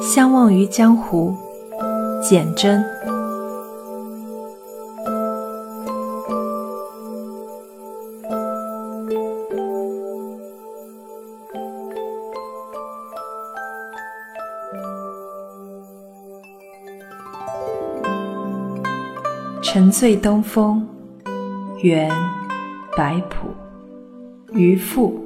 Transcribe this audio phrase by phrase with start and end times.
[0.00, 1.36] 相忘于江湖，
[2.20, 2.84] 简真。
[19.62, 20.84] 沉醉东风，
[21.82, 22.10] 元，
[22.96, 23.48] 白朴，
[24.52, 25.24] 渔父。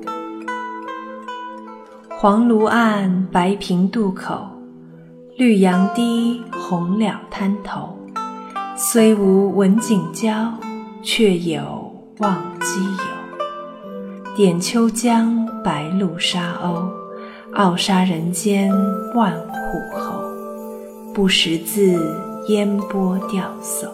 [2.10, 4.46] 黄芦岸，白平渡口，
[5.36, 7.98] 绿杨堤，红蓼滩头。
[8.76, 10.52] 虽无文景交，
[11.02, 14.36] 却有忘机游。
[14.36, 16.88] 点秋江，白鹭沙鸥，
[17.54, 18.72] 傲杀人间
[19.12, 20.22] 万户侯。
[21.12, 21.98] 不识字，
[22.46, 23.88] 烟波钓叟。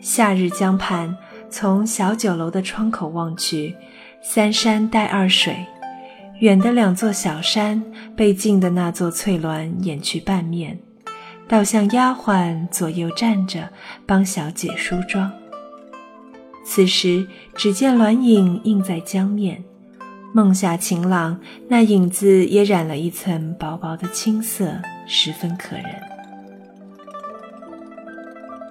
[0.00, 1.16] 夏日江畔，
[1.48, 3.76] 从小酒楼的窗口望去，
[4.22, 5.64] 三山带二水，
[6.40, 7.82] 远的两座小山
[8.16, 10.78] 被近的那座翠峦掩去半面，
[11.48, 13.70] 倒像丫鬟左右站着
[14.06, 15.32] 帮小姐梳妆。
[16.64, 19.64] 此时只见鸾影映在江面，
[20.34, 24.74] 梦下晴朗，那影子也染了一层薄薄的青色，
[25.06, 25.84] 十分可人。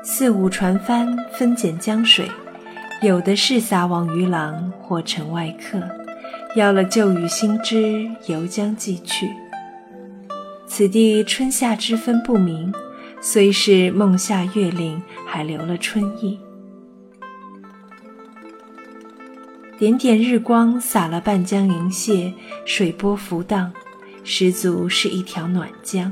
[0.03, 2.29] 四五船帆分拣江水，
[3.01, 5.79] 有的是撒网渔郎或城外客，
[6.55, 9.29] 要了旧雨新知，游江寄去。
[10.65, 12.73] 此地春夏之分不明，
[13.21, 16.39] 虽是梦下月令，还留了春意。
[19.77, 22.33] 点点日光洒了半江银屑，
[22.65, 23.71] 水波浮荡，
[24.23, 26.11] 十足是一条暖江。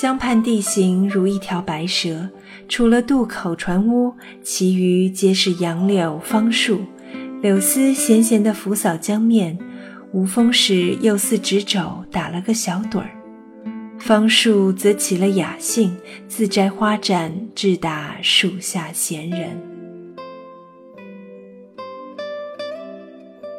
[0.00, 2.28] 江畔地形如一条白蛇，
[2.68, 6.82] 除了渡口船屋，其余皆是杨柳芳树，
[7.42, 9.58] 柳丝闲闲地拂扫江面，
[10.12, 13.10] 无风时又似纸肘打了个小盹儿。
[13.98, 15.96] 芳树则起了雅兴，
[16.28, 19.60] 自摘花盏，自打树下闲人。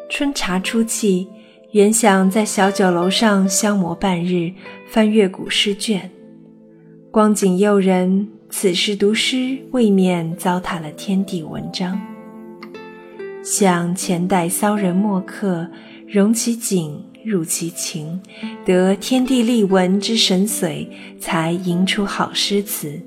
[0.09, 1.27] 春茶初沏，
[1.71, 4.53] 原想在小酒楼上消磨半日，
[4.87, 6.09] 翻阅古诗卷。
[7.11, 11.99] 光景诱人，此时读诗未免糟蹋了天地文章。
[13.43, 15.67] 想前代骚人墨客，
[16.07, 18.21] 融其景，入其情，
[18.63, 20.87] 得天地丽文之神髓，
[21.19, 23.01] 才吟出好诗词。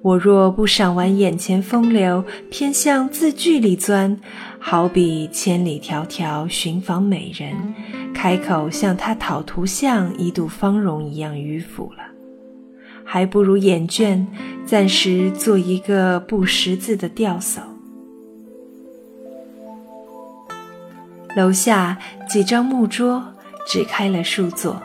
[0.00, 4.18] 我若不赏玩眼前风流，偏向字句里钻，
[4.58, 7.52] 好比千里迢迢寻访美人，
[8.14, 12.09] 开口向她讨图像，一度芳容一样迂腐了。
[13.12, 14.24] 还不如眼倦，
[14.64, 17.58] 暂时做一个不识字的吊叟。
[21.34, 21.98] 楼下
[22.28, 23.34] 几张木桌
[23.66, 24.80] 只开了数座，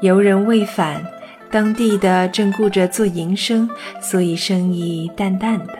[0.00, 1.06] 游人未返，
[1.48, 5.78] 当地的正顾着做营生，所以生意淡淡的。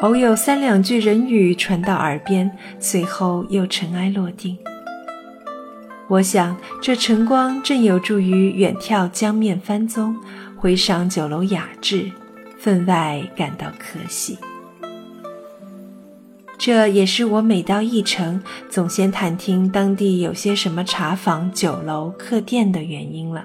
[0.00, 2.50] 偶有三两句人语传到耳边，
[2.80, 4.58] 随后又尘埃落定。
[6.08, 10.16] 我想，这晨光正有助于远眺江面翻踪。
[10.56, 12.10] 回赏酒楼雅致，
[12.58, 14.38] 分外感到可喜。
[16.58, 23.44] 这也是我每到一城，总先探听当地有些什么茶坊、酒楼、客店的原因了。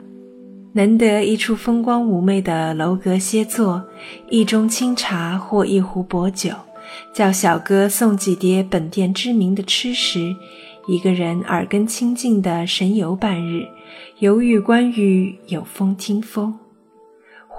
[0.73, 3.83] 难得一处风光妩媚的楼阁歇坐，
[4.29, 6.51] 一盅清茶或一壶薄酒，
[7.13, 10.33] 叫小哥送几碟本店知名的吃食，
[10.88, 13.67] 一个人耳根清净的神游半日，
[14.19, 16.57] 游遇观雨，有风听风。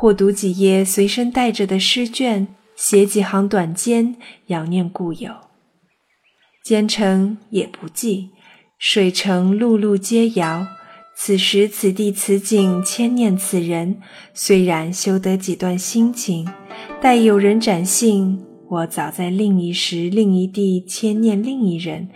[0.02, 5.32] 或读几页随身带着的诗卷，写几行短笺，遥念故友。
[6.64, 8.30] 兼程也不记，
[8.78, 10.66] 水城路路皆遥。
[11.14, 14.00] 此时此地此景，牵念此人。
[14.34, 16.48] 虽然修得几段心情，
[17.00, 22.08] 待有人展信，我早在另一时另一地牵念另一人，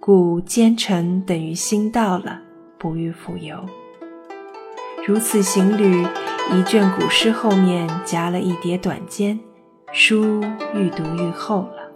[0.00, 2.40] 故兼程等于心到了，
[2.78, 3.62] 不欲复游。
[5.06, 6.06] 如此行旅。
[6.52, 9.38] 一卷古诗后面夹了一叠短笺，
[9.92, 10.42] 书
[10.74, 11.90] 愈读愈厚了。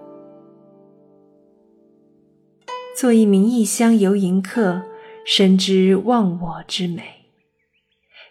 [2.96, 4.82] 做一名异乡游吟客，
[5.26, 7.02] 深知忘我之美，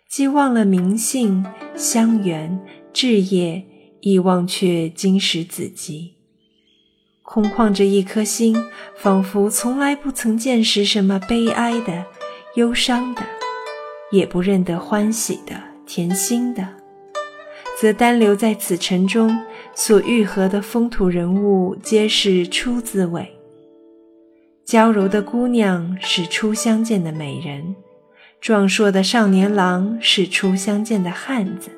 [0.09, 1.45] 既忘了名姓、
[1.75, 2.59] 乡园、
[2.91, 3.63] 志业，
[4.01, 6.15] 亦忘却今时子集，
[7.21, 8.57] 空旷着一颗心，
[8.95, 12.07] 仿佛从来不曾见识什么悲哀的、
[12.55, 13.21] 忧伤的，
[14.11, 15.55] 也不认得欢喜的。
[15.89, 16.67] 甜心的，
[17.79, 19.39] 则单留在此城中
[19.73, 23.33] 所愈合的风土人物，皆是出自尾。
[24.65, 27.73] 娇柔的姑娘是初相见的美人，
[28.41, 31.71] 壮硕的少年郎是初相见的汉子，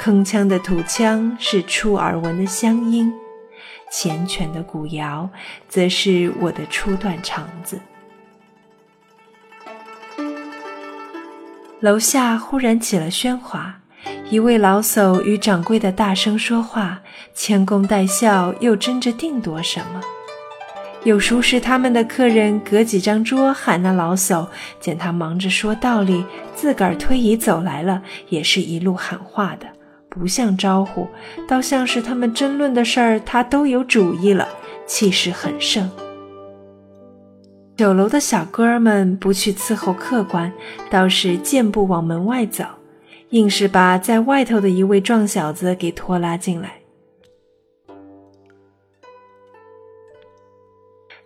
[0.00, 3.12] 铿锵的土腔是初耳闻的乡音，
[3.92, 5.28] 缱绻的古谣
[5.68, 7.80] 则是我的初断肠子。
[11.80, 13.74] 楼下忽然起了喧哗，
[14.30, 16.98] 一位老叟与掌柜的大声说话，
[17.34, 20.00] 谦恭带笑，又争着定夺什么。
[21.04, 24.48] 有熟识他们的客人隔几张桌喊那老叟，
[24.80, 26.24] 见他忙着说道理，
[26.54, 28.00] 自个儿推椅走来了，
[28.30, 29.66] 也是一路喊话的，
[30.08, 31.06] 不像招呼，
[31.46, 34.48] 倒像是他们争论的事儿，他都有主意了，
[34.86, 35.90] 气势很盛。
[37.76, 40.50] 酒楼的小哥儿们不去伺候客官，
[40.88, 42.64] 倒是健步往门外走，
[43.30, 46.80] 硬是把在外头的一位壮小子给拖拉进来。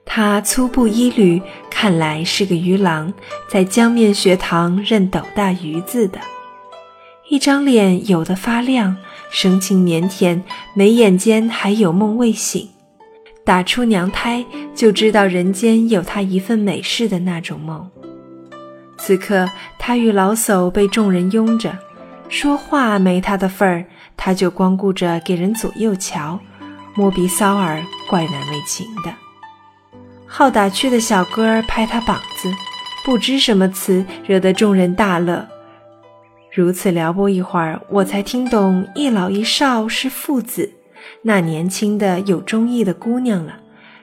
[0.05, 3.13] 他粗布衣履，看来是个鱼郎，
[3.49, 6.19] 在江面学堂认斗大鱼字的。
[7.29, 8.97] 一张脸有的发亮，
[9.31, 10.43] 神情腼腆，
[10.75, 12.69] 眉眼间还有梦未醒。
[13.51, 17.91] 打出娘胎就知道人间有他一份美事的那种梦。
[18.97, 21.77] 此刻他与老叟被众人拥着，
[22.29, 23.85] 说话没他的份儿，
[24.17, 26.39] 他就光顾着给人左右瞧，
[26.95, 29.13] 摸鼻搔耳，怪难为情的。
[30.27, 32.49] 好打趣的小哥拍他膀子，
[33.05, 35.45] 不知什么词，惹得众人大乐。
[36.55, 40.73] 如此撩拨一会儿，我才听懂一老一少是父子，
[41.23, 43.55] 那年轻的有中意的姑娘了。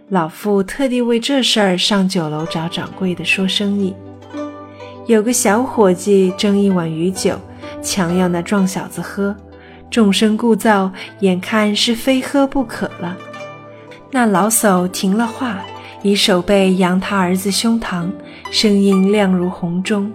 [0.09, 3.95] 老妇特地为这事儿上酒楼找掌柜的说生意。
[5.05, 7.39] 有个小伙计蒸一碗鱼酒，
[7.81, 9.35] 强要那壮小子喝，
[9.89, 13.17] 众声故噪，眼看是非喝不可了。
[14.11, 15.61] 那老叟停了话。
[16.03, 18.07] 以手背扬他儿子胸膛，
[18.51, 20.09] 声音亮如洪钟：“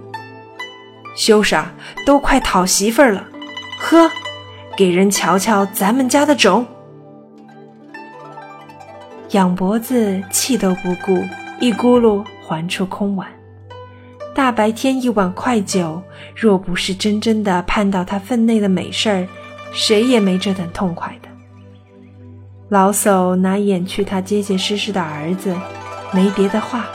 [1.19, 1.75] 羞啥？
[2.07, 3.27] 都快讨媳妇儿了，
[3.81, 4.09] 喝，
[4.77, 6.67] 给人瞧瞧咱们家的种。”
[9.31, 11.23] 仰脖子，气都不顾，
[11.59, 13.27] 一咕噜还出空碗。
[14.35, 16.03] 大白天一碗快酒，
[16.35, 19.29] 若不是真真的盼到他分内的美事儿，
[19.73, 21.29] 谁也没这等痛快的。
[22.69, 25.55] 老叟拿眼去他结结实实的儿子，
[26.13, 26.87] 没别的话，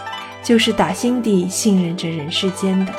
[0.41, 2.91] 就是打心底信任这人世间的。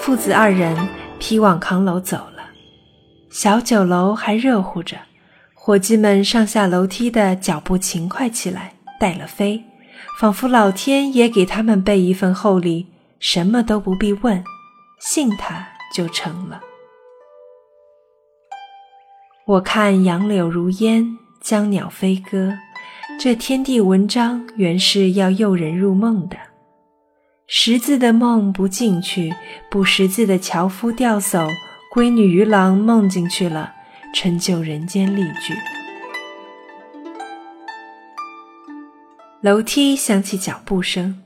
[0.00, 0.76] 父子二人
[1.18, 2.50] 披往扛楼走了，
[3.30, 4.98] 小酒楼还热乎着，
[5.54, 9.64] 伙计们上下楼梯的脚步勤快起来，带了飞，
[10.20, 12.86] 仿佛老天也给他们备一份厚礼，
[13.18, 14.44] 什么都不必问，
[15.00, 16.60] 信他就成了。
[19.46, 22.52] 我看杨柳如烟，江鸟飞歌，
[23.18, 26.36] 这天地文章原是要诱人入梦的。
[27.46, 29.34] 识字的梦不进去，
[29.70, 31.50] 不识字的樵夫钓叟、
[31.94, 33.74] 闺女渔郎梦进去了，
[34.14, 35.54] 成就人间丽句。
[39.42, 41.22] 楼梯响起脚步声，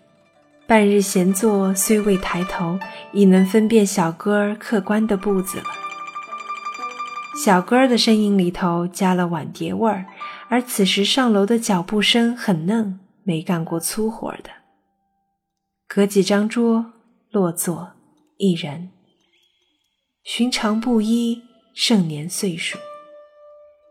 [0.67, 2.81] 半日闲坐，虽未抬头，
[3.13, 5.65] 已能分辨小哥儿客官的步子了。
[7.45, 10.05] 小哥儿的声音里头加了碗碟味儿，
[10.49, 14.58] 而此时上楼的脚步声很嫩，没干过粗活的。
[15.91, 16.93] 隔几张桌
[17.31, 17.93] 落座
[18.37, 18.91] 一人，
[20.23, 21.43] 寻常布衣，
[21.73, 22.77] 盛年岁数。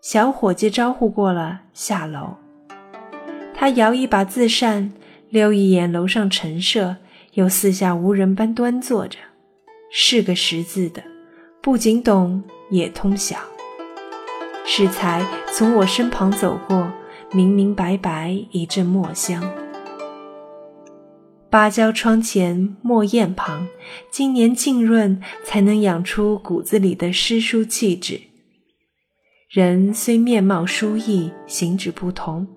[0.03, 2.35] 小伙计招呼过了，下楼。
[3.51, 4.93] 他摇一把自扇，
[5.29, 6.97] 溜一眼楼上陈设，
[7.33, 9.17] 又四下无人般端坐着，
[9.91, 11.03] 是个识字的，
[11.61, 12.43] 不仅懂。
[12.69, 13.37] 也通晓，
[14.65, 16.91] 适才从我身旁走过，
[17.31, 19.41] 明明白白一阵墨香。
[21.49, 23.67] 芭蕉窗前墨砚旁，
[24.11, 28.19] 今年浸润，才能养出骨子里的诗书气质。
[29.49, 32.47] 人虽面貌殊异，形止不同，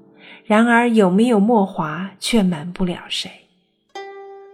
[0.45, 3.31] 然而有没有墨华，却瞒不了谁。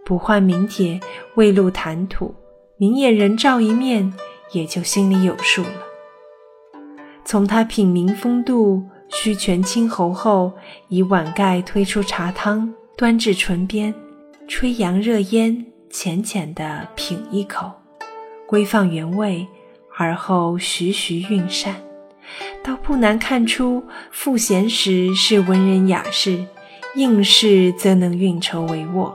[0.04, 1.00] 不换名帖，
[1.36, 2.34] 未露谈吐，
[2.78, 4.12] 明眼人照一面。
[4.52, 5.82] 也就心里有数了。
[7.24, 10.52] 从他品茗风度，须全清喉后，
[10.88, 13.92] 以碗盖推出茶汤，端至唇边，
[14.48, 17.70] 吹扬热烟，浅浅的品一口，
[18.46, 19.46] 归放原味，
[19.96, 21.74] 而后徐徐运扇，
[22.62, 26.44] 倒不难看出，赋闲时是文人雅士，
[26.94, 29.12] 应试则能运筹帷幄。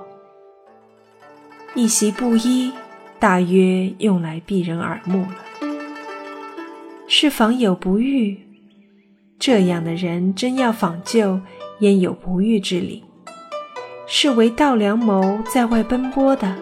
[1.75, 2.71] 一袭布衣。
[3.19, 5.35] 大约用来避人耳目了，
[7.07, 8.35] 是访有不遇？
[9.37, 11.39] 这样的人真要访旧，
[11.81, 13.03] 焉有不遇之理？
[14.13, 16.53] 是为道良谋在外奔波的，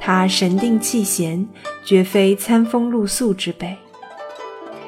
[0.00, 1.46] 他神定气闲，
[1.84, 3.76] 绝非餐风露宿之辈。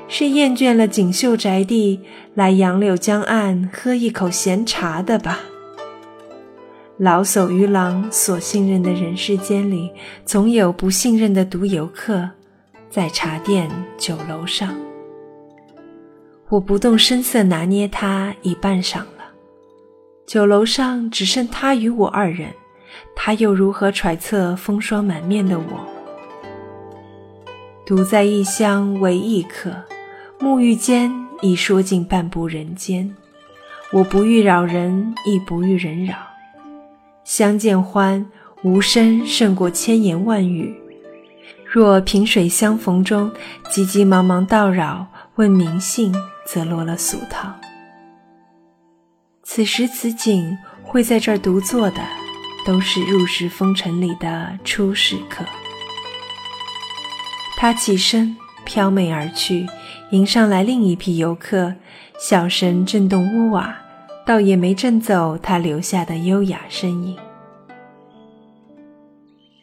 [0.08, 2.00] 是厌倦了锦绣宅地，
[2.32, 5.40] 来杨柳江岸喝一口闲茶的吧？
[6.96, 9.90] 老叟鱼郎所信任的人世间里，
[10.24, 12.30] 总有不信任的独游客，
[12.88, 14.74] 在茶店酒楼上。
[16.48, 19.02] 我不动声色拿捏他已半晌，
[20.28, 22.50] 酒楼上只剩他与我二人，
[23.16, 25.88] 他又如何揣测风霜满面的我？
[27.86, 29.74] 独在异乡为异客，
[30.38, 33.16] 沐浴间已说尽半步人间。
[33.90, 36.14] 我不欲扰人，亦不欲人扰。
[37.24, 38.26] 相见欢，
[38.62, 40.78] 无声胜过千言万语。
[41.64, 43.32] 若萍水相逢中，
[43.70, 45.06] 急急忙忙叨扰
[45.36, 46.14] 问名姓，
[46.46, 47.50] 则落了俗套。
[49.50, 52.02] 此时此景，会在这儿独坐的，
[52.66, 55.42] 都是入世风尘里的出世客。
[57.56, 58.36] 他起身
[58.66, 59.66] 飘媚而去，
[60.10, 61.74] 迎上来另一批游客，
[62.20, 63.74] 小神震动屋瓦。
[64.26, 67.16] 倒也没震走他留下的优雅身影。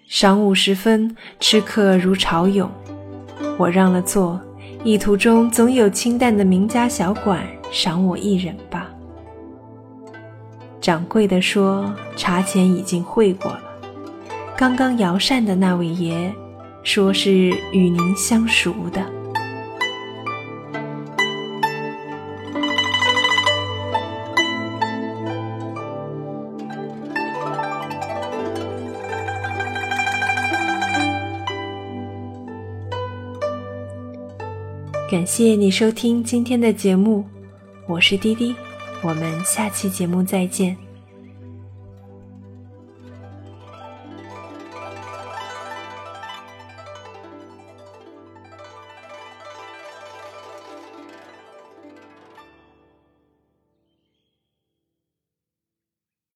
[0.10, 2.68] 晌午时分，吃客如潮涌，
[3.60, 4.42] 我让了座，
[4.84, 8.90] 意途中总有清淡的名家小馆赏我一人吧。
[10.86, 13.62] 掌柜的说，茶钱已经汇过了。
[14.56, 16.32] 刚刚摇扇的那位爷，
[16.84, 19.04] 说是与您相熟的。
[35.10, 37.26] 感谢你收听今天的节目，
[37.88, 38.56] 我是滴滴，
[39.06, 40.85] 我们下期节目再见。